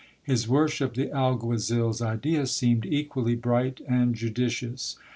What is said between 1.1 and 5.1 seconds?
alguazil's idea seemed equally bright and judicious.